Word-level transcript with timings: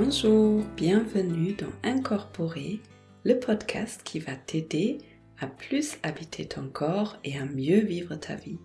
Bonjour, 0.00 0.62
bienvenue 0.76 1.54
dans 1.54 1.72
Incorporer, 1.82 2.78
le 3.24 3.40
podcast 3.40 4.02
qui 4.04 4.20
va 4.20 4.36
t'aider 4.36 4.98
à 5.40 5.48
plus 5.48 5.98
habiter 6.04 6.46
ton 6.46 6.68
corps 6.68 7.18
et 7.24 7.36
à 7.36 7.44
mieux 7.44 7.80
vivre 7.80 8.14
ta 8.14 8.36
vie. 8.36 8.60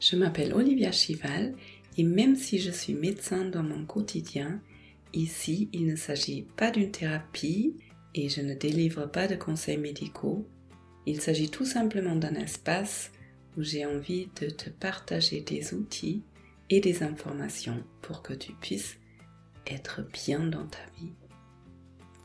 Je 0.00 0.16
m'appelle 0.16 0.54
Olivia 0.54 0.90
Chival 0.90 1.54
et 1.98 2.02
même 2.02 2.34
si 2.34 2.58
je 2.58 2.70
suis 2.70 2.94
médecin 2.94 3.44
dans 3.44 3.62
mon 3.62 3.84
quotidien, 3.84 4.62
ici 5.12 5.68
il 5.74 5.84
ne 5.84 5.96
s'agit 5.96 6.46
pas 6.56 6.70
d'une 6.70 6.90
thérapie 6.90 7.76
et 8.14 8.30
je 8.30 8.40
ne 8.40 8.54
délivre 8.54 9.04
pas 9.04 9.28
de 9.28 9.34
conseils 9.34 9.76
médicaux. 9.76 10.48
Il 11.04 11.20
s'agit 11.20 11.50
tout 11.50 11.66
simplement 11.66 12.16
d'un 12.16 12.36
espace 12.36 13.12
où 13.58 13.62
j'ai 13.62 13.84
envie 13.84 14.28
de 14.40 14.48
te 14.48 14.70
partager 14.70 15.42
des 15.42 15.74
outils 15.74 16.22
et 16.70 16.80
des 16.80 17.02
informations 17.02 17.84
pour 18.00 18.22
que 18.22 18.32
tu 18.32 18.54
puisses 18.54 18.96
être 19.66 20.02
bien 20.12 20.40
dans 20.40 20.66
ta 20.66 20.84
vie. 20.98 21.12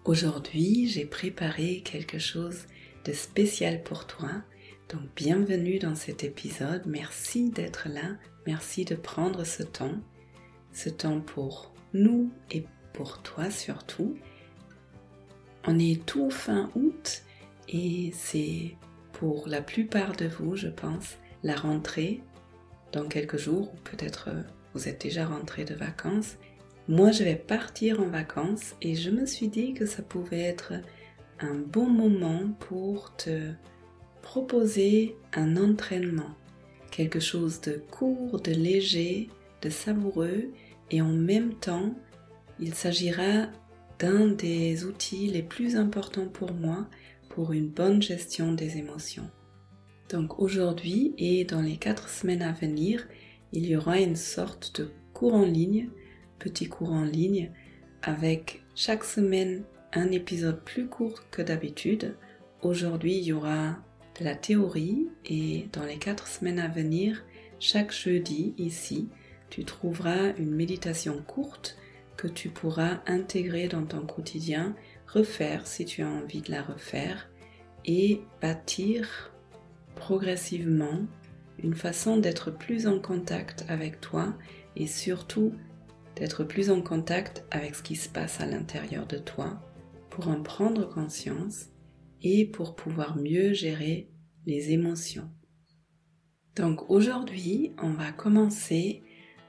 Aujourd'hui, 0.06 0.88
j'ai 0.88 1.06
préparé 1.06 1.82
quelque 1.82 2.20
chose 2.20 2.66
de 3.06 3.14
spécial 3.14 3.84
pour 3.84 4.08
toi. 4.08 4.30
Donc 4.90 5.02
bienvenue 5.16 5.80
dans 5.80 5.96
cet 5.96 6.24
épisode. 6.24 6.84
Merci 6.86 7.50
d'être 7.50 7.90
là. 7.90 8.16
Merci 8.46 8.86
de 8.86 8.96
prendre 8.96 9.44
ce 9.44 9.64
temps. 9.64 10.00
Ce 10.72 10.90
temps 10.90 11.20
pour 11.20 11.74
nous 11.94 12.32
et 12.52 12.66
pour 12.94 13.22
toi 13.22 13.52
surtout. 13.52 14.18
On 15.66 15.78
est 15.78 16.06
tout 16.06 16.30
fin 16.30 16.72
août 16.76 17.24
et 17.68 18.12
c'est 18.14 18.76
pour 19.12 19.48
la 19.48 19.62
plupart 19.62 20.16
de 20.16 20.28
vous, 20.28 20.56
je 20.56 20.68
pense, 20.68 21.18
la 21.44 21.56
rentrée 21.56 22.22
dans 22.92 23.08
quelques 23.08 23.38
jours, 23.38 23.74
ou 23.74 23.78
peut-être 23.84 24.30
euh, 24.30 24.42
vous 24.74 24.88
êtes 24.88 25.02
déjà 25.02 25.26
rentré 25.26 25.66
de 25.66 25.74
vacances. 25.74 26.38
Moi, 26.90 27.12
je 27.12 27.26
vais 27.26 27.36
partir 27.36 28.00
en 28.00 28.08
vacances 28.08 28.76
et 28.82 28.96
je 28.96 29.10
me 29.10 29.26
suis 29.26 29.50
dit 29.50 29.74
que 29.74 29.86
ça 29.86 30.02
pouvait 30.02 30.40
être 30.40 30.74
un 31.42 31.56
bon 31.56 31.86
moment 31.90 32.48
pour 32.60 33.14
te 33.18 33.52
proposer 34.22 35.18
un 35.34 35.58
entraînement. 35.58 36.34
Quelque 36.90 37.20
chose 37.20 37.60
de 37.60 37.74
court, 37.74 38.40
de 38.40 38.52
léger, 38.52 39.28
de 39.62 39.70
savoureux 39.70 40.54
et 40.90 41.02
en 41.02 41.12
même 41.12 41.56
temps, 41.56 41.94
il 42.58 42.74
s'agira 42.74 43.48
d'un 44.00 44.28
des 44.28 44.86
outils 44.86 45.28
les 45.28 45.44
plus 45.44 45.76
importants 45.76 46.30
pour 46.30 46.54
moi 46.54 46.88
pour 47.30 47.52
une 47.52 47.68
bonne 47.68 48.02
gestion 48.02 48.54
des 48.54 48.78
émotions. 48.78 49.30
Donc 50.10 50.40
aujourd'hui 50.40 51.14
et 51.18 51.44
dans 51.44 51.62
les 51.62 51.76
quatre 51.76 52.08
semaines 52.08 52.42
à 52.42 52.54
venir, 52.54 53.06
il 53.52 53.66
y 53.66 53.76
aura 53.76 54.00
une 54.00 54.16
sorte 54.16 54.80
de 54.80 54.90
cours 55.14 55.34
en 55.34 55.46
ligne, 55.46 55.90
petit 56.40 56.68
cours 56.68 56.92
en 56.92 57.04
ligne, 57.04 57.52
avec 58.02 58.64
chaque 58.76 59.04
semaine 59.04 59.64
un 59.94 60.12
épisode 60.12 60.64
plus 60.64 60.88
court 60.88 61.30
que 61.32 61.42
d'habitude. 61.42 62.16
Aujourd'hui, 62.62 63.18
il 63.18 63.24
y 63.24 63.34
aura 63.34 63.78
la 64.20 64.36
théorie 64.36 65.08
et 65.26 65.68
dans 65.74 65.84
les 65.84 65.98
quatre 65.98 66.28
semaines 66.28 66.60
à 66.60 66.68
venir, 66.68 67.24
chaque 67.60 67.92
jeudi 67.92 68.54
ici, 68.58 69.10
tu 69.50 69.64
trouveras 69.64 70.34
une 70.38 70.54
méditation 70.54 71.22
courte 71.26 71.78
que 72.18 72.28
tu 72.28 72.50
pourras 72.50 73.02
intégrer 73.06 73.68
dans 73.68 73.86
ton 73.86 74.06
quotidien, 74.06 74.76
refaire 75.08 75.68
si 75.68 75.86
tu 75.86 76.02
as 76.02 76.10
envie 76.10 76.42
de 76.42 76.52
la 76.52 76.64
refaire 76.64 77.30
et 77.86 78.22
bâtir 78.42 79.32
progressivement 79.96 81.00
une 81.64 81.76
façon 81.76 82.18
d'être 82.18 82.52
plus 82.52 82.88
en 82.88 83.00
contact 83.00 83.66
avec 83.68 84.02
toi 84.02 84.36
et 84.76 84.88
surtout 84.88 85.54
d'être 86.20 86.44
plus 86.44 86.70
en 86.70 86.82
contact 86.82 87.46
avec 87.52 87.76
ce 87.76 87.84
qui 87.84 87.96
se 87.96 88.10
passe 88.10 88.42
à 88.42 88.46
l'intérieur 88.46 89.06
de 89.08 89.18
toi 89.18 89.62
pour 90.10 90.28
en 90.30 90.42
prendre 90.42 90.86
conscience 90.86 91.68
et 92.22 92.46
pour 92.46 92.76
pouvoir 92.76 93.18
mieux 93.18 93.54
gérer 93.54 94.10
les 94.46 94.72
émotions. 94.72 95.30
Donc 96.56 96.90
aujourd'hui, 96.90 97.74
on 97.82 97.92
va 97.92 98.12
commencer 98.12 99.04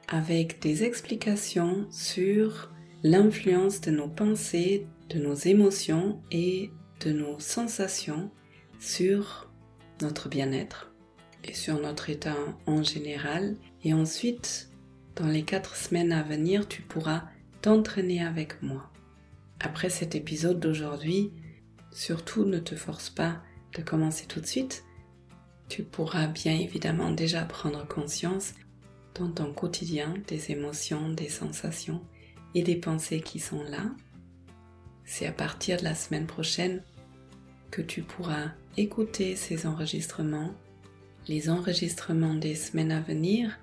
avec 0.08 0.60
des 0.60 0.84
explications 0.84 1.86
sur 1.90 2.70
l'influence 3.02 3.80
de 3.80 3.90
nos 3.90 4.08
pensées, 4.08 4.86
de 5.08 5.18
nos 5.18 5.34
émotions 5.34 6.20
et 6.30 6.70
de 7.00 7.12
nos 7.12 7.38
sensations 7.38 8.30
sur 8.78 9.50
notre 10.02 10.28
bien-être 10.28 10.92
et 11.44 11.54
sur 11.54 11.80
notre 11.80 12.10
état 12.10 12.36
en 12.66 12.82
général. 12.82 13.56
Et 13.84 13.94
ensuite, 13.94 14.70
dans 15.18 15.26
les 15.26 15.42
quatre 15.42 15.74
semaines 15.74 16.12
à 16.12 16.22
venir, 16.22 16.68
tu 16.68 16.82
pourras 16.82 17.24
t'entraîner 17.60 18.22
avec 18.22 18.62
moi. 18.62 18.90
Après 19.58 19.90
cet 19.90 20.14
épisode 20.14 20.60
d'aujourd'hui, 20.60 21.32
surtout 21.90 22.44
ne 22.44 22.58
te 22.58 22.76
force 22.76 23.10
pas 23.10 23.42
de 23.76 23.82
commencer 23.82 24.26
tout 24.26 24.40
de 24.40 24.46
suite. 24.46 24.84
Tu 25.68 25.82
pourras 25.82 26.28
bien 26.28 26.54
évidemment 26.54 27.10
déjà 27.10 27.44
prendre 27.44 27.86
conscience 27.86 28.54
dans 29.16 29.30
ton 29.30 29.52
quotidien 29.52 30.14
des 30.28 30.52
émotions, 30.52 31.10
des 31.10 31.28
sensations 31.28 32.00
et 32.54 32.62
des 32.62 32.76
pensées 32.76 33.20
qui 33.20 33.40
sont 33.40 33.64
là. 33.64 33.90
C'est 35.04 35.26
à 35.26 35.32
partir 35.32 35.78
de 35.78 35.84
la 35.84 35.96
semaine 35.96 36.26
prochaine 36.26 36.84
que 37.70 37.82
tu 37.82 38.02
pourras 38.02 38.52
écouter 38.76 39.34
ces 39.34 39.66
enregistrements, 39.66 40.54
les 41.26 41.50
enregistrements 41.50 42.34
des 42.34 42.54
semaines 42.54 42.92
à 42.92 43.00
venir, 43.00 43.58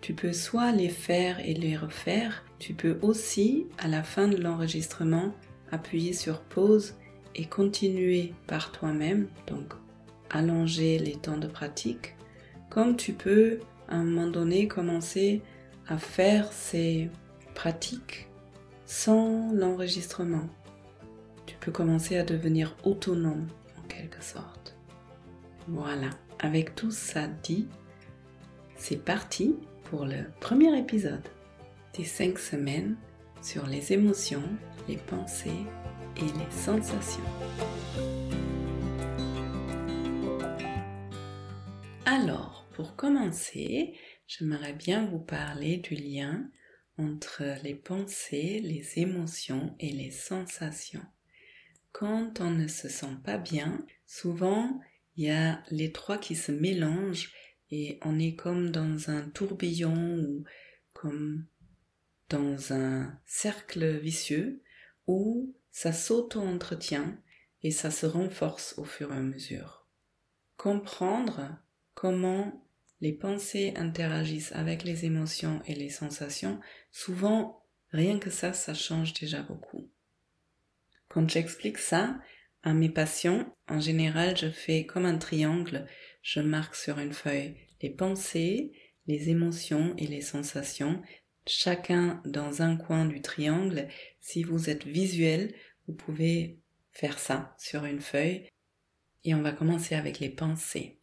tu 0.00 0.14
peux 0.14 0.32
soit 0.32 0.72
les 0.72 0.88
faire 0.88 1.40
et 1.40 1.54
les 1.54 1.76
refaire, 1.76 2.44
tu 2.58 2.74
peux 2.74 2.98
aussi, 3.02 3.66
à 3.78 3.88
la 3.88 4.02
fin 4.02 4.28
de 4.28 4.36
l'enregistrement, 4.36 5.34
appuyer 5.70 6.12
sur 6.12 6.40
pause 6.40 6.94
et 7.34 7.44
continuer 7.44 8.34
par 8.46 8.72
toi-même, 8.72 9.28
donc 9.46 9.72
allonger 10.30 10.98
les 10.98 11.16
temps 11.16 11.38
de 11.38 11.46
pratique, 11.46 12.16
comme 12.70 12.96
tu 12.96 13.12
peux 13.12 13.60
à 13.88 13.96
un 13.96 14.04
moment 14.04 14.30
donné 14.30 14.68
commencer 14.68 15.42
à 15.88 15.98
faire 15.98 16.52
ces 16.52 17.10
pratiques 17.54 18.28
sans 18.86 19.52
l'enregistrement. 19.52 20.48
Tu 21.46 21.56
peux 21.60 21.72
commencer 21.72 22.16
à 22.16 22.22
devenir 22.22 22.76
autonome 22.84 23.46
en 23.78 23.82
quelque 23.88 24.22
sorte. 24.22 24.76
Voilà, 25.68 26.10
avec 26.38 26.74
tout 26.74 26.90
ça 26.90 27.26
dit, 27.42 27.68
c'est 28.76 29.04
parti 29.04 29.56
pour 29.90 30.04
le 30.04 30.30
premier 30.38 30.78
épisode 30.78 31.28
des 31.96 32.04
5 32.04 32.38
semaines 32.38 32.96
sur 33.42 33.66
les 33.66 33.92
émotions, 33.92 34.48
les 34.86 34.96
pensées 34.96 35.66
et 36.16 36.20
les 36.20 36.50
sensations. 36.52 37.24
Alors, 42.06 42.68
pour 42.72 42.94
commencer, 42.94 43.94
j'aimerais 44.28 44.74
bien 44.74 45.06
vous 45.06 45.18
parler 45.18 45.78
du 45.78 45.96
lien 45.96 46.48
entre 46.96 47.42
les 47.64 47.74
pensées, 47.74 48.60
les 48.62 49.00
émotions 49.00 49.74
et 49.80 49.90
les 49.90 50.12
sensations. 50.12 51.06
Quand 51.90 52.40
on 52.40 52.50
ne 52.50 52.68
se 52.68 52.88
sent 52.88 53.16
pas 53.24 53.38
bien, 53.38 53.84
souvent 54.06 54.80
il 55.16 55.24
y 55.24 55.30
a 55.30 55.64
les 55.70 55.90
trois 55.90 56.18
qui 56.18 56.36
se 56.36 56.52
mélangent 56.52 57.32
et 57.70 57.98
on 58.02 58.18
est 58.18 58.34
comme 58.34 58.70
dans 58.70 59.10
un 59.10 59.22
tourbillon 59.22 60.18
ou 60.18 60.44
comme 60.92 61.46
dans 62.28 62.72
un 62.72 63.18
cercle 63.26 63.98
vicieux 63.98 64.62
où 65.06 65.54
ça 65.70 65.92
s'auto-entretient 65.92 67.18
et 67.62 67.70
ça 67.70 67.90
se 67.90 68.06
renforce 68.06 68.78
au 68.78 68.84
fur 68.84 69.12
et 69.12 69.16
à 69.16 69.20
mesure. 69.20 69.86
Comprendre 70.56 71.58
comment 71.94 72.66
les 73.00 73.12
pensées 73.12 73.72
interagissent 73.76 74.52
avec 74.52 74.84
les 74.84 75.04
émotions 75.04 75.62
et 75.66 75.74
les 75.74 75.88
sensations, 75.88 76.60
souvent 76.90 77.64
rien 77.92 78.18
que 78.18 78.30
ça, 78.30 78.52
ça 78.52 78.74
change 78.74 79.14
déjà 79.14 79.42
beaucoup. 79.42 79.88
Quand 81.08 81.28
j'explique 81.28 81.78
ça 81.78 82.20
à 82.62 82.74
mes 82.74 82.90
patients, 82.90 83.56
en 83.68 83.80
général, 83.80 84.36
je 84.36 84.50
fais 84.50 84.84
comme 84.84 85.06
un 85.06 85.18
triangle. 85.18 85.86
Je 86.22 86.40
marque 86.40 86.74
sur 86.74 86.98
une 86.98 87.12
feuille 87.12 87.56
les 87.82 87.90
pensées, 87.90 88.72
les 89.06 89.30
émotions 89.30 89.94
et 89.96 90.06
les 90.06 90.20
sensations, 90.20 91.02
chacun 91.46 92.20
dans 92.24 92.62
un 92.62 92.76
coin 92.76 93.04
du 93.04 93.22
triangle. 93.22 93.88
Si 94.20 94.42
vous 94.42 94.70
êtes 94.70 94.86
visuel, 94.86 95.54
vous 95.86 95.94
pouvez 95.94 96.58
faire 96.92 97.18
ça 97.18 97.54
sur 97.58 97.84
une 97.84 98.00
feuille. 98.00 98.46
Et 99.24 99.34
on 99.34 99.42
va 99.42 99.52
commencer 99.52 99.94
avec 99.94 100.18
les 100.18 100.30
pensées. 100.30 100.98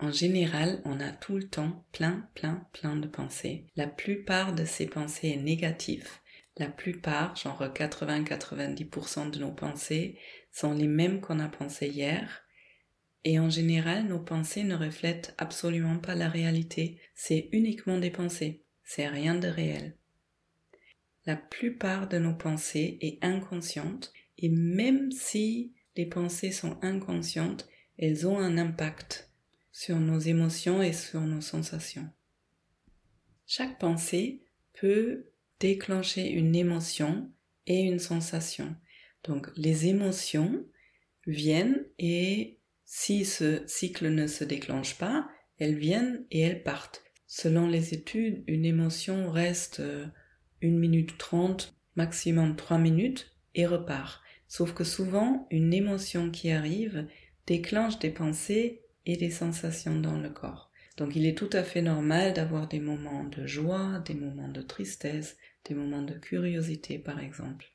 En 0.00 0.12
général, 0.12 0.80
on 0.84 1.00
a 1.00 1.10
tout 1.10 1.36
le 1.36 1.48
temps 1.48 1.84
plein, 1.92 2.28
plein, 2.34 2.66
plein 2.72 2.96
de 2.96 3.08
pensées. 3.08 3.66
La 3.74 3.88
plupart 3.88 4.54
de 4.54 4.64
ces 4.64 4.86
pensées 4.86 5.30
est 5.30 5.42
négatives. 5.42 6.08
La 6.56 6.68
plupart, 6.68 7.36
genre 7.36 7.62
80-90% 7.62 9.30
de 9.30 9.40
nos 9.40 9.52
pensées, 9.52 10.18
sont 10.52 10.72
les 10.72 10.86
mêmes 10.86 11.20
qu'on 11.20 11.40
a 11.40 11.48
pensé 11.48 11.88
hier. 11.88 12.44
Et 13.30 13.38
en 13.38 13.50
général, 13.50 14.06
nos 14.06 14.20
pensées 14.20 14.64
ne 14.64 14.74
reflètent 14.74 15.34
absolument 15.36 15.98
pas 15.98 16.14
la 16.14 16.30
réalité. 16.30 16.98
C'est 17.14 17.50
uniquement 17.52 17.98
des 17.98 18.08
pensées. 18.10 18.64
C'est 18.84 19.06
rien 19.06 19.34
de 19.34 19.48
réel. 19.48 19.98
la 21.26 21.36
plupart 21.36 22.08
de 22.08 22.16
nos 22.16 22.34
pensées 22.34 22.96
est 23.02 23.22
inconsciente 23.22 24.14
et 24.38 24.48
même 24.48 25.12
si 25.12 25.74
les 25.94 26.06
pensées 26.06 26.52
sont 26.52 26.78
inconscientes, 26.80 27.68
elles 27.98 28.26
ont 28.26 28.38
un 28.38 28.56
impact 28.56 29.30
sur 29.72 30.00
nos 30.00 30.20
émotions 30.20 30.82
et 30.82 30.94
sur 30.94 31.20
nos 31.20 31.42
sensations. 31.42 32.08
Chaque 33.46 33.78
pensée 33.78 34.40
peut 34.72 35.26
déclencher 35.60 36.30
une 36.30 36.56
émotion 36.56 37.30
et 37.66 37.80
une 37.80 37.98
sensation. 37.98 38.74
Donc 39.22 39.50
les 39.54 39.86
émotions 39.86 40.64
viennent 41.26 41.84
et 41.98 42.57
si 42.90 43.26
ce 43.26 43.62
cycle 43.66 44.08
ne 44.08 44.26
se 44.26 44.44
déclenche 44.44 44.96
pas, 44.96 45.28
elles 45.58 45.76
viennent 45.76 46.24
et 46.30 46.40
elles 46.40 46.62
partent. 46.62 47.04
Selon 47.26 47.68
les 47.68 47.92
études, 47.92 48.42
une 48.46 48.64
émotion 48.64 49.30
reste 49.30 49.80
euh, 49.80 50.06
une 50.62 50.78
minute 50.78 51.18
trente, 51.18 51.76
maximum 51.96 52.56
trois 52.56 52.78
minutes 52.78 53.36
et 53.54 53.66
repart. 53.66 54.22
Sauf 54.46 54.72
que 54.72 54.84
souvent, 54.84 55.46
une 55.50 55.74
émotion 55.74 56.30
qui 56.30 56.50
arrive 56.50 57.06
déclenche 57.46 57.98
des 57.98 58.08
pensées 58.08 58.80
et 59.04 59.18
des 59.18 59.30
sensations 59.30 60.00
dans 60.00 60.16
le 60.16 60.30
corps. 60.30 60.70
Donc 60.96 61.14
il 61.14 61.26
est 61.26 61.36
tout 61.36 61.50
à 61.52 61.64
fait 61.64 61.82
normal 61.82 62.32
d'avoir 62.32 62.68
des 62.68 62.80
moments 62.80 63.24
de 63.24 63.46
joie, 63.46 64.02
des 64.06 64.14
moments 64.14 64.48
de 64.48 64.62
tristesse, 64.62 65.36
des 65.66 65.74
moments 65.74 66.02
de 66.02 66.14
curiosité 66.14 66.98
par 66.98 67.20
exemple. 67.20 67.66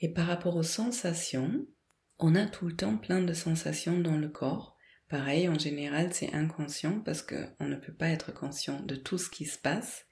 Et 0.00 0.12
par 0.12 0.26
rapport 0.26 0.56
aux 0.56 0.62
sensations, 0.62 1.66
on 2.18 2.34
a 2.34 2.46
tout 2.46 2.66
le 2.66 2.76
temps 2.76 2.96
plein 2.96 3.20
de 3.20 3.32
sensations 3.32 3.98
dans 3.98 4.16
le 4.16 4.28
corps. 4.28 4.76
Pareil, 5.08 5.48
en 5.48 5.58
général, 5.58 6.12
c'est 6.12 6.32
inconscient 6.32 7.00
parce 7.00 7.22
qu'on 7.22 7.66
ne 7.66 7.76
peut 7.76 7.92
pas 7.92 8.08
être 8.08 8.32
conscient 8.32 8.80
de 8.80 8.96
tout 8.96 9.18
ce 9.18 9.30
qui 9.30 9.44
se 9.44 9.58
passe. 9.58 10.06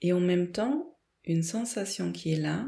Et 0.00 0.12
en 0.12 0.20
même 0.20 0.52
temps, 0.52 0.98
une 1.24 1.42
sensation 1.42 2.12
qui 2.12 2.32
est 2.32 2.40
là 2.40 2.66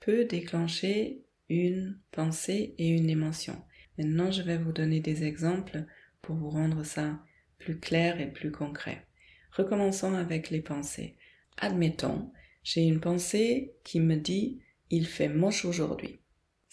peut 0.00 0.24
déclencher 0.24 1.24
une 1.48 2.00
pensée 2.10 2.74
et 2.78 2.88
une 2.88 3.10
émotion. 3.10 3.62
Maintenant, 3.98 4.30
je 4.30 4.42
vais 4.42 4.56
vous 4.56 4.72
donner 4.72 5.00
des 5.00 5.24
exemples 5.24 5.84
pour 6.22 6.36
vous 6.36 6.50
rendre 6.50 6.84
ça 6.84 7.20
plus 7.58 7.78
clair 7.78 8.20
et 8.20 8.30
plus 8.30 8.50
concret. 8.50 9.06
Recommençons 9.52 10.14
avec 10.14 10.50
les 10.50 10.62
pensées. 10.62 11.16
Admettons, 11.58 12.32
j'ai 12.62 12.82
une 12.82 13.00
pensée 13.00 13.74
qui 13.84 14.00
me 14.00 14.16
dit 14.16 14.60
il 14.90 15.06
fait 15.06 15.28
moche 15.28 15.64
aujourd'hui. 15.64 16.20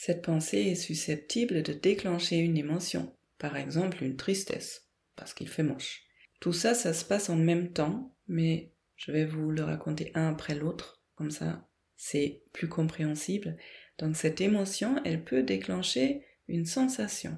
Cette 0.02 0.22
pensée 0.22 0.60
est 0.60 0.76
susceptible 0.76 1.62
de 1.62 1.74
déclencher 1.74 2.38
une 2.38 2.58
émotion, 2.58 3.14
par 3.38 3.58
exemple 3.58 4.02
une 4.02 4.16
tristesse, 4.16 4.88
parce 5.18 5.34
qu'il 5.34 5.50
fait 5.50 5.62
moche. 5.62 6.04
Tout 6.40 6.54
ça, 6.54 6.74
ça 6.74 6.94
se 6.94 7.04
passe 7.04 7.30
en 7.30 7.36
même 7.36 7.74
temps, 7.74 8.16
mais 8.30 8.72
je 8.96 9.12
vais 9.12 9.26
vous 9.26 9.52
le 9.52 9.62
raconter 9.62 10.14
un 10.16 10.30
après 10.30 10.56
l'autre, 10.56 11.04
comme 11.16 11.32
ça 11.32 11.68
c'est 11.98 12.44
plus 12.54 12.70
compréhensible. 12.70 13.58
Donc 13.98 14.16
cette 14.16 14.40
émotion, 14.40 15.02
elle 15.04 15.22
peut 15.22 15.44
déclencher 15.44 16.24
une 16.48 16.66
sensation. 16.66 17.38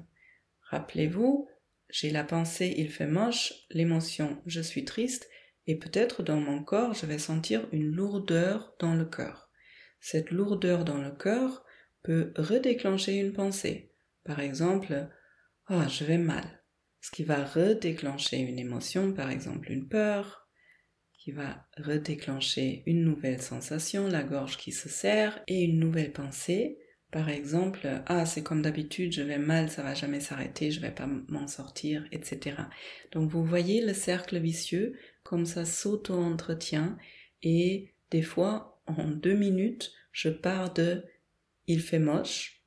Rappelez-vous, 0.70 1.48
j'ai 1.90 2.10
la 2.10 2.22
pensée 2.22 2.72
il 2.76 2.92
fait 2.92 3.08
moche, 3.08 3.54
l'émotion 3.70 4.40
je 4.46 4.60
suis 4.60 4.84
triste, 4.84 5.28
et 5.66 5.74
peut-être 5.74 6.22
dans 6.22 6.38
mon 6.38 6.62
corps 6.62 6.94
je 6.94 7.06
vais 7.06 7.18
sentir 7.18 7.66
une 7.72 7.90
lourdeur 7.90 8.76
dans 8.78 8.94
le 8.94 9.04
cœur. 9.04 9.50
Cette 9.98 10.30
lourdeur 10.30 10.84
dans 10.84 10.98
le 10.98 11.10
cœur 11.10 11.64
peut 12.02 12.32
redéclencher 12.36 13.16
une 13.16 13.32
pensée. 13.32 13.92
Par 14.24 14.40
exemple, 14.40 15.08
ah, 15.66 15.88
je 15.88 16.04
vais 16.04 16.18
mal. 16.18 16.62
Ce 17.00 17.10
qui 17.10 17.24
va 17.24 17.44
redéclencher 17.44 18.38
une 18.38 18.58
émotion, 18.58 19.12
par 19.12 19.30
exemple 19.30 19.70
une 19.72 19.88
peur, 19.88 20.48
qui 21.18 21.32
va 21.32 21.66
redéclencher 21.76 22.82
une 22.86 23.04
nouvelle 23.04 23.40
sensation, 23.40 24.08
la 24.08 24.24
gorge 24.24 24.56
qui 24.56 24.72
se 24.72 24.88
serre, 24.88 25.42
et 25.46 25.62
une 25.62 25.78
nouvelle 25.78 26.12
pensée, 26.12 26.78
par 27.12 27.28
exemple, 27.28 27.86
ah, 28.06 28.24
c'est 28.24 28.42
comme 28.42 28.62
d'habitude, 28.62 29.12
je 29.12 29.22
vais 29.22 29.38
mal, 29.38 29.70
ça 29.70 29.82
va 29.82 29.94
jamais 29.94 30.20
s'arrêter, 30.20 30.70
je 30.70 30.80
vais 30.80 30.90
pas 30.90 31.06
m'en 31.06 31.46
sortir, 31.46 32.06
etc. 32.10 32.56
Donc 33.12 33.30
vous 33.30 33.44
voyez 33.44 33.84
le 33.84 33.92
cercle 33.92 34.38
vicieux, 34.38 34.98
comme 35.22 35.44
ça 35.44 35.64
s'auto-entretient, 35.64 36.96
et 37.42 37.94
des 38.10 38.22
fois, 38.22 38.82
en 38.86 39.08
deux 39.08 39.34
minutes, 39.34 39.92
je 40.10 40.30
pars 40.30 40.72
de 40.72 41.04
il 41.66 41.80
fait 41.80 41.98
moche. 41.98 42.62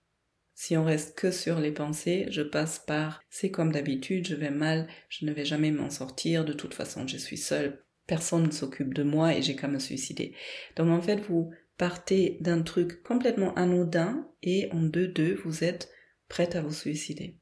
Si 0.53 0.77
on 0.77 0.85
reste 0.85 1.17
que 1.17 1.31
sur 1.31 1.59
les 1.59 1.71
pensées, 1.71 2.27
je 2.29 2.41
passe 2.41 2.79
par 2.79 3.21
c'est 3.29 3.51
comme 3.51 3.71
d'habitude, 3.71 4.27
je 4.27 4.35
vais 4.35 4.51
mal, 4.51 4.87
je 5.09 5.25
ne 5.25 5.33
vais 5.33 5.45
jamais 5.45 5.71
m'en 5.71 5.89
sortir, 5.89 6.45
de 6.45 6.53
toute 6.53 6.73
façon 6.73 7.05
je 7.07 7.17
suis 7.17 7.37
seule, 7.37 7.83
personne 8.07 8.47
ne 8.47 8.51
s'occupe 8.51 8.93
de 8.93 9.03
moi 9.03 9.35
et 9.35 9.41
j'ai 9.41 9.55
qu'à 9.55 9.67
me 9.67 9.79
suicider. 9.79 10.33
Donc 10.77 10.89
en 10.89 11.01
fait, 11.01 11.17
vous 11.27 11.51
partez 11.77 12.37
d'un 12.39 12.61
truc 12.61 13.03
complètement 13.03 13.53
anodin 13.55 14.29
et 14.41 14.69
en 14.71 14.81
deux-deux, 14.81 15.35
vous 15.43 15.63
êtes 15.63 15.91
prête 16.29 16.55
à 16.55 16.61
vous 16.61 16.73
suicider. 16.73 17.37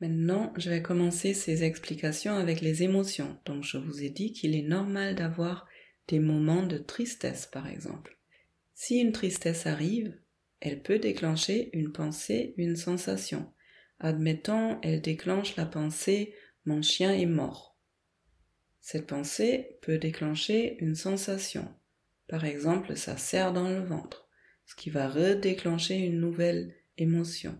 Maintenant, 0.00 0.52
je 0.56 0.68
vais 0.70 0.82
commencer 0.82 1.32
ces 1.32 1.64
explications 1.64 2.34
avec 2.34 2.60
les 2.60 2.82
émotions. 2.82 3.38
Donc 3.46 3.64
je 3.64 3.78
vous 3.78 4.02
ai 4.02 4.10
dit 4.10 4.32
qu'il 4.32 4.54
est 4.54 4.66
normal 4.66 5.14
d'avoir 5.14 5.66
des 6.08 6.20
moments 6.20 6.66
de 6.66 6.78
tristesse, 6.78 7.46
par 7.46 7.66
exemple. 7.66 8.18
Si 8.74 8.98
une 8.98 9.12
tristesse 9.12 9.66
arrive, 9.66 10.14
elle 10.60 10.82
peut 10.82 10.98
déclencher 10.98 11.70
une 11.72 11.92
pensée, 11.92 12.54
une 12.56 12.76
sensation. 12.76 13.52
Admettons, 13.98 14.78
elle 14.82 15.00
déclenche 15.00 15.56
la 15.56 15.66
pensée 15.66 16.34
mon 16.66 16.82
chien 16.82 17.14
est 17.14 17.26
mort. 17.26 17.78
Cette 18.80 19.06
pensée 19.06 19.78
peut 19.82 19.98
déclencher 19.98 20.76
une 20.80 20.96
sensation. 20.96 21.72
Par 22.26 22.44
exemple, 22.44 22.96
ça 22.96 23.16
serre 23.16 23.52
dans 23.52 23.68
le 23.68 23.84
ventre, 23.84 24.28
ce 24.64 24.74
qui 24.74 24.90
va 24.90 25.08
redéclencher 25.08 25.96
une 25.96 26.18
nouvelle 26.18 26.74
émotion. 26.98 27.56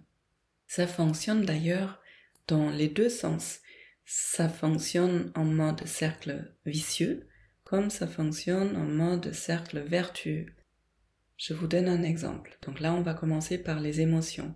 Ça 0.66 0.88
fonctionne 0.88 1.44
d'ailleurs 1.44 2.02
dans 2.48 2.68
les 2.70 2.88
deux 2.88 3.08
sens. 3.08 3.60
Ça 4.04 4.48
fonctionne 4.48 5.30
en 5.36 5.44
mode 5.44 5.86
cercle 5.86 6.52
vicieux, 6.64 7.28
comme 7.62 7.90
ça 7.90 8.08
fonctionne 8.08 8.76
en 8.76 8.86
mode 8.86 9.32
cercle 9.32 9.78
vertueux. 9.78 10.46
Je 11.36 11.52
vous 11.52 11.66
donne 11.66 11.88
un 11.88 12.02
exemple. 12.02 12.58
Donc 12.62 12.80
là, 12.80 12.94
on 12.94 13.02
va 13.02 13.14
commencer 13.14 13.58
par 13.58 13.80
les 13.80 14.00
émotions. 14.00 14.54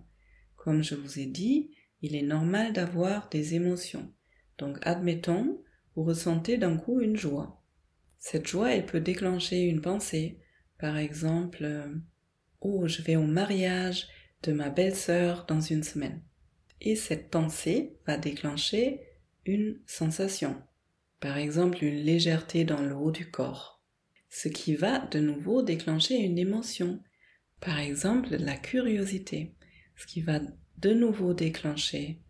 Comme 0.55 0.83
je 0.83 0.95
vous 0.95 1.19
ai 1.19 1.25
dit, 1.25 1.71
il 2.01 2.15
est 2.15 2.23
normal 2.23 2.73
d'avoir 2.73 3.29
des 3.29 3.53
émotions. 3.53 4.11
Donc 4.57 4.77
admettons, 4.81 5.61
vous 5.95 6.03
ressentez 6.03 6.57
d'un 6.57 6.77
coup 6.77 7.01
une 7.01 7.17
joie. 7.17 7.63
Cette 8.17 8.47
joie, 8.47 8.73
elle 8.73 8.85
peut 8.85 8.99
déclencher 8.99 9.61
une 9.61 9.81
pensée. 9.81 10.39
Par 10.79 10.97
exemple, 10.97 11.63
euh, 11.63 11.93
oh, 12.61 12.87
je 12.87 13.01
vais 13.01 13.15
au 13.15 13.25
mariage 13.25 14.07
de 14.43 14.51
ma 14.51 14.69
belle-sœur 14.69 15.45
dans 15.47 15.61
une 15.61 15.83
semaine. 15.83 16.21
Et 16.79 16.95
cette 16.95 17.29
pensée 17.29 17.97
va 18.07 18.17
déclencher 18.17 19.01
une 19.45 19.79
sensation. 19.85 20.61
Par 21.19 21.37
exemple, 21.37 21.83
une 21.83 22.03
légèreté 22.03 22.63
dans 22.63 22.81
le 22.81 22.95
haut 22.95 23.11
du 23.11 23.29
corps 23.29 23.80
ce 24.31 24.47
qui 24.47 24.75
va 24.75 24.97
de 24.97 25.19
nouveau 25.19 25.61
déclencher 25.61 26.15
une 26.15 26.39
émotion. 26.39 27.03
Par 27.59 27.77
exemple, 27.79 28.37
la 28.37 28.55
curiosité, 28.55 29.53
ce 29.97 30.07
qui 30.07 30.21
va 30.21 30.39
de 30.77 30.93
nouveau 30.93 31.33
déclencher 31.33 32.21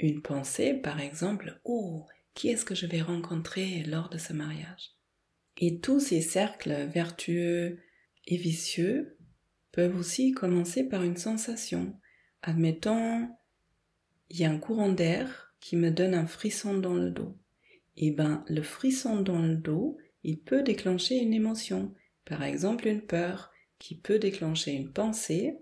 une 0.00 0.22
pensée, 0.22 0.74
par 0.74 0.98
exemple, 0.98 1.60
oh, 1.64 2.06
qui 2.34 2.48
est-ce 2.48 2.64
que 2.64 2.74
je 2.74 2.86
vais 2.86 3.02
rencontrer 3.02 3.84
lors 3.84 4.08
de 4.08 4.18
ce 4.18 4.32
mariage? 4.32 4.92
Et 5.58 5.78
tous 5.78 6.00
ces 6.00 6.22
cercles 6.22 6.86
vertueux 6.86 7.80
et 8.26 8.36
vicieux 8.36 9.18
peuvent 9.72 9.96
aussi 9.96 10.32
commencer 10.32 10.84
par 10.84 11.02
une 11.02 11.16
sensation. 11.16 11.98
Admettons, 12.42 13.28
il 14.30 14.40
y 14.40 14.44
a 14.44 14.50
un 14.50 14.58
courant 14.58 14.90
d'air 14.90 15.54
qui 15.60 15.76
me 15.76 15.90
donne 15.90 16.14
un 16.14 16.26
frisson 16.26 16.78
dans 16.78 16.94
le 16.94 17.10
dos. 17.10 17.38
Et 17.98 18.08
eh 18.08 18.10
ben, 18.10 18.44
le 18.48 18.62
frisson 18.62 19.20
dans 19.20 19.40
le 19.40 19.56
dos, 19.56 19.96
il 20.24 20.40
peut 20.40 20.62
déclencher 20.62 21.16
une 21.16 21.34
émotion, 21.34 21.94
par 22.24 22.42
exemple 22.42 22.86
une 22.88 23.02
peur, 23.02 23.52
qui 23.78 23.94
peut 23.94 24.18
déclencher 24.18 24.72
une 24.72 24.92
pensée, 24.92 25.58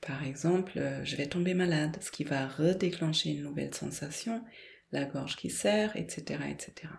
par 0.00 0.24
exemple 0.24 0.78
euh, 0.78 1.04
je 1.04 1.16
vais 1.16 1.26
tomber 1.26 1.54
malade, 1.54 1.98
ce 2.00 2.10
qui 2.10 2.24
va 2.24 2.46
redéclencher 2.46 3.30
une 3.30 3.42
nouvelle 3.42 3.74
sensation, 3.74 4.44
la 4.92 5.04
gorge 5.04 5.36
qui 5.36 5.50
serre, 5.50 5.96
etc. 5.96 6.40
etc. 6.50 6.92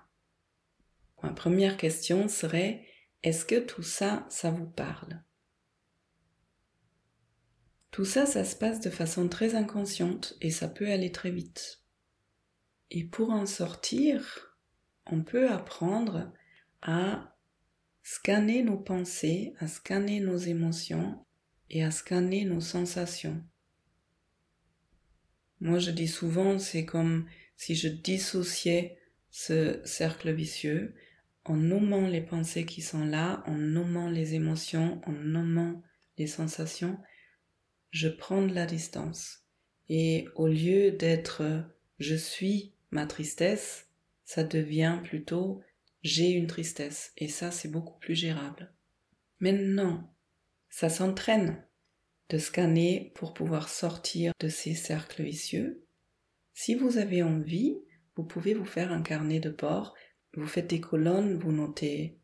Ma 1.23 1.31
première 1.31 1.77
question 1.77 2.27
serait 2.27 2.85
est-ce 3.23 3.45
que 3.45 3.59
tout 3.59 3.83
ça, 3.83 4.25
ça 4.29 4.51
vous 4.51 4.67
parle? 4.67 5.21
Tout 7.91 8.05
ça, 8.05 8.25
ça 8.25 8.45
se 8.45 8.55
passe 8.55 8.79
de 8.79 8.89
façon 8.89 9.27
très 9.27 9.55
inconsciente 9.55 10.37
et 10.41 10.51
ça 10.51 10.67
peut 10.67 10.89
aller 10.89 11.11
très 11.11 11.31
vite. 11.31 11.81
Et 12.91 13.03
pour 13.03 13.31
en 13.31 13.45
sortir, 13.45 14.55
on 15.07 15.23
peut 15.23 15.49
apprendre 15.49 16.31
à 16.81 17.35
scanner 18.03 18.63
nos 18.63 18.77
pensées, 18.77 19.53
à 19.59 19.67
scanner 19.67 20.19
nos 20.19 20.37
émotions 20.37 21.25
et 21.69 21.83
à 21.83 21.91
scanner 21.91 22.45
nos 22.45 22.61
sensations. 22.61 23.43
Moi, 25.59 25.79
je 25.79 25.91
dis 25.91 26.07
souvent, 26.07 26.57
c'est 26.57 26.85
comme 26.85 27.27
si 27.57 27.75
je 27.75 27.89
dissociais 27.89 28.97
ce 29.29 29.81
cercle 29.83 30.31
vicieux 30.31 30.95
en 31.45 31.55
nommant 31.55 32.07
les 32.07 32.21
pensées 32.21 32.65
qui 32.65 32.81
sont 32.81 33.05
là, 33.05 33.43
en 33.45 33.55
nommant 33.55 34.09
les 34.09 34.35
émotions, 34.35 35.01
en 35.05 35.11
nommant 35.11 35.81
les 36.17 36.27
sensations, 36.27 36.97
je 37.91 38.07
prends 38.07 38.45
de 38.45 38.53
la 38.53 38.65
distance. 38.65 39.45
Et 39.89 40.27
au 40.35 40.47
lieu 40.47 40.91
d'être 40.91 41.43
je 41.99 42.15
suis 42.15 42.73
ma 42.91 43.05
tristesse, 43.05 43.87
ça 44.23 44.43
devient 44.43 44.99
plutôt 45.03 45.61
j'ai 46.01 46.31
une 46.31 46.47
tristesse. 46.47 47.13
Et 47.17 47.27
ça, 47.27 47.51
c'est 47.51 47.69
beaucoup 47.69 47.97
plus 47.99 48.15
gérable. 48.15 48.73
Maintenant, 49.39 50.13
ça 50.69 50.89
s'entraîne 50.89 51.65
de 52.29 52.37
scanner 52.37 53.11
pour 53.15 53.33
pouvoir 53.33 53.69
sortir 53.69 54.33
de 54.39 54.49
ces 54.49 54.75
cercles 54.75 55.23
vicieux. 55.23 55.83
Si 56.53 56.75
vous 56.75 56.97
avez 56.97 57.23
envie, 57.23 57.77
vous 58.15 58.23
pouvez 58.23 58.53
vous 58.53 58.65
faire 58.65 58.91
un 58.91 59.01
carnet 59.01 59.39
de 59.39 59.49
bord. 59.49 59.95
Vous 60.35 60.45
faites 60.45 60.69
des 60.69 60.81
colonnes, 60.81 61.37
vous 61.37 61.51
notez 61.51 62.19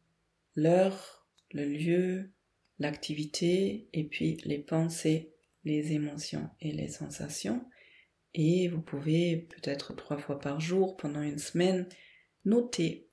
l'heure, 0.55 1.27
le 1.51 1.65
lieu, 1.65 2.32
l'activité 2.79 3.89
et 3.94 4.03
puis 4.03 4.38
les 4.46 4.60
pensées, 4.60 5.34
les 5.63 5.94
émotions 5.94 6.50
et 6.60 6.72
les 6.72 6.89
sensations. 6.89 7.65
Et 8.34 8.67
vous 8.67 8.82
pouvez 8.82 9.48
peut-être 9.50 9.96
trois 9.96 10.17
fois 10.17 10.39
par 10.39 10.60
jour 10.60 10.98
pendant 10.98 11.22
une 11.22 11.39
semaine 11.39 11.88
noter 12.44 13.10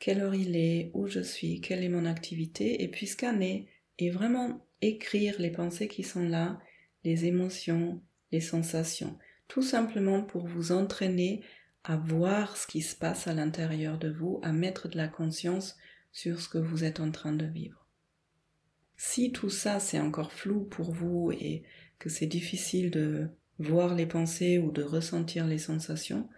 quelle 0.00 0.20
heure 0.22 0.34
il 0.34 0.56
est, 0.56 0.90
où 0.94 1.06
je 1.06 1.20
suis, 1.20 1.60
quelle 1.60 1.84
est 1.84 1.88
mon 1.88 2.06
activité 2.06 2.82
et 2.82 2.88
puis 2.88 3.06
scanner 3.06 3.68
et 3.98 4.10
vraiment 4.10 4.66
écrire 4.80 5.36
les 5.38 5.50
pensées 5.50 5.88
qui 5.88 6.02
sont 6.02 6.26
là, 6.26 6.58
les 7.04 7.26
émotions, 7.26 8.02
les 8.32 8.40
sensations, 8.40 9.18
tout 9.46 9.62
simplement 9.62 10.22
pour 10.22 10.46
vous 10.46 10.72
entraîner 10.72 11.42
à 11.84 11.96
voir 11.96 12.56
ce 12.56 12.66
qui 12.66 12.80
se 12.80 12.96
passe 12.96 13.28
à 13.28 13.34
l'intérieur 13.34 13.98
de 13.98 14.10
vous, 14.10 14.40
à 14.42 14.52
mettre 14.52 14.88
de 14.88 14.96
la 14.96 15.08
conscience 15.08 15.76
sur 16.12 16.40
ce 16.40 16.48
que 16.48 16.58
vous 16.58 16.82
êtes 16.82 17.00
en 17.00 17.10
train 17.10 17.32
de 17.32 17.46
vivre. 17.46 17.86
Si 18.96 19.32
tout 19.32 19.50
ça 19.50 19.80
c'est 19.80 20.00
encore 20.00 20.32
flou 20.32 20.64
pour 20.64 20.92
vous 20.92 21.30
et 21.32 21.62
que 21.98 22.08
c'est 22.08 22.26
difficile 22.26 22.90
de 22.90 23.28
voir 23.58 23.94
les 23.94 24.06
pensées 24.06 24.58
ou 24.58 24.72
de 24.72 24.82
ressentir 24.82 25.46
les 25.46 25.58
sensations 25.58 26.28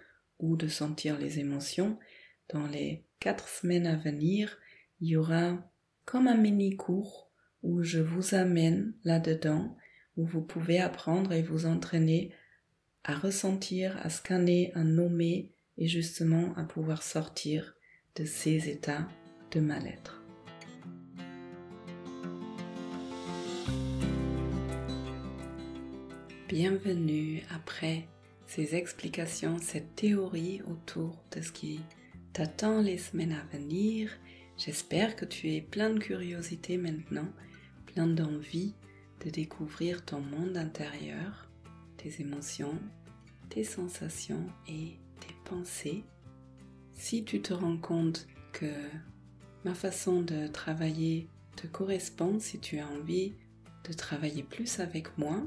ou 0.40 0.56
de 0.56 0.66
sentir 0.66 1.16
les 1.18 1.38
émotions, 1.38 1.98
dans 2.52 2.66
les 2.66 3.04
quatre 3.22 3.46
semaines 3.46 3.86
à 3.86 3.94
venir, 3.94 4.58
il 5.00 5.10
y 5.10 5.16
aura 5.16 5.56
comme 6.04 6.26
un 6.26 6.36
mini 6.36 6.76
cours 6.76 7.30
où 7.62 7.84
je 7.84 8.00
vous 8.00 8.34
amène 8.34 8.94
là-dedans, 9.04 9.76
où 10.16 10.24
vous 10.26 10.42
pouvez 10.42 10.80
apprendre 10.80 11.30
et 11.32 11.40
vous 11.40 11.66
entraîner 11.66 12.34
à 13.04 13.14
ressentir, 13.14 13.96
à 14.04 14.10
scanner, 14.10 14.72
à 14.74 14.82
nommer 14.82 15.52
et 15.78 15.86
justement 15.86 16.52
à 16.56 16.64
pouvoir 16.64 17.04
sortir 17.04 17.76
de 18.16 18.24
ces 18.24 18.68
états 18.68 19.08
de 19.52 19.60
mal-être. 19.60 20.24
Bienvenue 26.48 27.44
après 27.54 28.08
ces 28.48 28.74
explications, 28.74 29.58
cette 29.58 29.94
théorie 29.94 30.60
autour 30.68 31.22
de 31.30 31.40
ce 31.40 31.52
qui 31.52 31.78
t'attend 32.32 32.80
les 32.80 32.98
semaines 32.98 33.32
à 33.32 33.56
venir. 33.56 34.10
J'espère 34.56 35.16
que 35.16 35.24
tu 35.24 35.52
es 35.52 35.60
plein 35.60 35.90
de 35.90 35.98
curiosité 35.98 36.76
maintenant, 36.78 37.28
plein 37.86 38.06
d'envie 38.06 38.74
de 39.24 39.30
découvrir 39.30 40.04
ton 40.04 40.20
monde 40.20 40.56
intérieur 40.56 41.48
tes 41.96 42.20
émotions, 42.20 42.78
tes 43.48 43.64
sensations 43.64 44.46
et 44.66 44.98
tes 45.20 45.34
pensées. 45.44 46.04
Si 46.92 47.24
tu 47.24 47.40
te 47.40 47.52
rends 47.52 47.76
compte 47.76 48.26
que 48.52 48.72
ma 49.64 49.74
façon 49.74 50.22
de 50.22 50.48
travailler 50.48 51.28
te 51.56 51.66
correspond, 51.66 52.40
si 52.40 52.58
tu 52.58 52.78
as 52.78 52.88
envie 52.88 53.34
de 53.88 53.92
travailler 53.92 54.42
plus 54.42 54.80
avec 54.80 55.16
moi, 55.16 55.42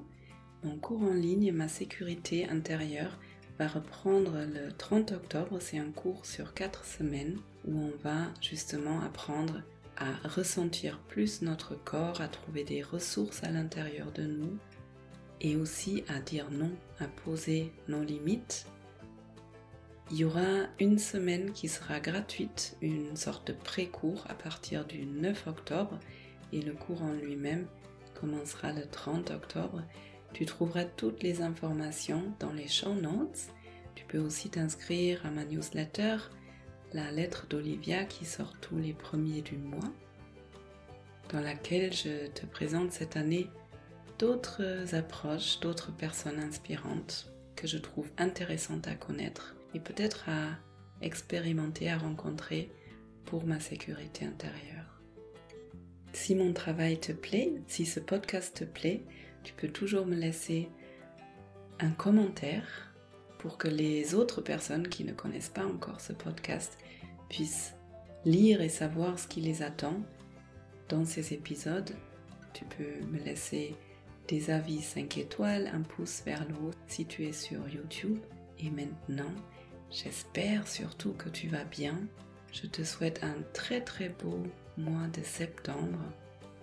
mon 0.63 0.77
cours 0.77 1.03
en 1.03 1.13
ligne 1.13 1.51
Ma 1.51 1.67
sécurité 1.67 2.47
intérieure 2.47 3.19
va 3.59 3.67
reprendre 3.67 4.39
le 4.39 4.71
30 4.71 5.11
octobre. 5.13 5.57
C'est 5.59 5.79
un 5.79 5.91
cours 5.91 6.25
sur 6.25 6.53
4 6.53 6.85
semaines 6.85 7.37
où 7.65 7.79
on 7.79 7.93
va 8.03 8.31
justement 8.41 9.01
apprendre 9.01 9.61
à 9.97 10.27
ressentir 10.27 10.99
plus 11.07 11.41
notre 11.41 11.75
corps, 11.75 12.19
à 12.21 12.27
trouver 12.27 12.63
des 12.63 12.81
ressources 12.81 13.43
à 13.43 13.51
l'intérieur 13.51 14.11
de 14.11 14.23
nous 14.23 14.57
et 15.41 15.55
aussi 15.55 16.03
à 16.07 16.19
dire 16.19 16.49
non, 16.51 16.71
à 16.99 17.07
poser 17.07 17.71
nos 17.87 18.03
limites. 18.03 18.65
Il 20.11 20.17
y 20.17 20.25
aura 20.25 20.67
une 20.79 20.99
semaine 20.99 21.51
qui 21.51 21.67
sera 21.67 21.99
gratuite, 21.99 22.77
une 22.81 23.15
sorte 23.15 23.47
de 23.47 23.53
pré-cours 23.53 24.23
à 24.29 24.35
partir 24.35 24.85
du 24.85 25.05
9 25.05 25.47
octobre 25.47 25.99
et 26.53 26.61
le 26.61 26.73
cours 26.73 27.01
en 27.01 27.13
lui-même 27.13 27.67
commencera 28.13 28.71
le 28.71 28.85
30 28.85 29.31
octobre. 29.31 29.81
Tu 30.35 30.45
trouveras 30.45 30.83
toutes 30.83 31.23
les 31.23 31.41
informations 31.41 32.21
dans 32.41 32.51
les 32.51 32.67
show 32.67 32.93
notes. 32.93 33.53
Tu 33.95 34.03
peux 34.03 34.17
aussi 34.17 34.49
t'inscrire 34.49 35.25
à 35.25 35.31
ma 35.31 35.45
newsletter, 35.45 36.17
la 36.91 37.09
lettre 37.09 37.47
d'Olivia 37.47 38.03
qui 38.03 38.25
sort 38.25 38.51
tous 38.59 38.75
les 38.75 38.91
premiers 38.91 39.41
du 39.41 39.55
mois, 39.55 39.93
dans 41.29 41.39
laquelle 41.39 41.93
je 41.93 42.27
te 42.27 42.45
présente 42.45 42.91
cette 42.91 43.15
année 43.15 43.47
d'autres 44.19 44.93
approches, 44.93 45.61
d'autres 45.61 45.95
personnes 45.95 46.39
inspirantes 46.39 47.31
que 47.55 47.65
je 47.65 47.77
trouve 47.77 48.11
intéressantes 48.17 48.89
à 48.89 48.95
connaître 48.95 49.55
et 49.73 49.79
peut-être 49.79 50.27
à 50.27 50.49
expérimenter, 51.01 51.89
à 51.89 51.97
rencontrer 51.97 52.69
pour 53.23 53.45
ma 53.45 53.61
sécurité 53.61 54.25
intérieure. 54.25 55.01
Si 56.11 56.35
mon 56.35 56.51
travail 56.51 56.99
te 56.99 57.13
plaît, 57.13 57.53
si 57.67 57.85
ce 57.85 58.01
podcast 58.01 58.57
te 58.57 58.65
plaît, 58.65 59.05
tu 59.45 59.53
peux 59.53 59.69
toujours 59.69 60.07
me 60.07 60.15
laisser 60.15 60.69
un 61.79 61.91
commentaire 61.91 62.91
pour 63.37 63.57
que 63.57 63.67
les 63.67 64.15
autres 64.15 64.41
personnes 64.41 64.87
qui 64.87 65.03
ne 65.03 65.13
connaissent 65.13 65.49
pas 65.49 65.65
encore 65.65 66.01
ce 66.01 66.13
podcast 66.13 66.77
puissent 67.29 67.75
lire 68.25 68.61
et 68.61 68.69
savoir 68.69 69.19
ce 69.19 69.27
qui 69.27 69.41
les 69.41 69.61
attend 69.61 70.01
dans 70.89 71.05
ces 71.05 71.33
épisodes. 71.33 71.91
Tu 72.53 72.65
peux 72.65 73.05
me 73.05 73.19
laisser 73.19 73.75
des 74.27 74.49
avis 74.49 74.81
5 74.81 75.19
étoiles, 75.19 75.69
un 75.71 75.81
pouce 75.81 76.23
vers 76.25 76.47
le 76.47 76.55
haut 76.55 76.73
si 76.87 77.05
tu 77.05 77.25
es 77.25 77.31
sur 77.33 77.69
YouTube. 77.69 78.17
Et 78.59 78.71
maintenant, 78.71 79.31
j'espère 79.91 80.67
surtout 80.67 81.13
que 81.13 81.29
tu 81.29 81.47
vas 81.47 81.65
bien. 81.65 81.99
Je 82.51 82.65
te 82.65 82.83
souhaite 82.83 83.23
un 83.23 83.35
très 83.53 83.81
très 83.81 84.09
beau 84.09 84.41
mois 84.77 85.07
de 85.13 85.21
septembre, 85.21 85.99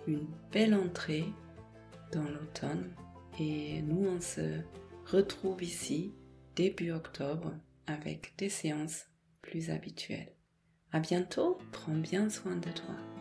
une 0.05 0.27
belle 0.51 0.73
entrée 0.73 1.25
l'automne. 2.21 2.93
Et 3.39 3.81
nous, 3.81 4.07
on 4.07 4.21
se 4.21 4.59
retrouve 5.05 5.63
ici 5.63 6.13
début 6.55 6.91
octobre 6.91 7.53
avec 7.87 8.33
des 8.37 8.49
séances 8.49 9.05
plus 9.41 9.69
habituelles. 9.69 10.33
À 10.91 10.99
bientôt, 10.99 11.57
prends 11.71 11.95
bien 11.95 12.29
soin 12.29 12.55
de 12.55 12.69
toi. 12.69 13.12